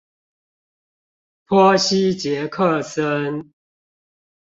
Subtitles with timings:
[1.45, 3.53] 波西傑克森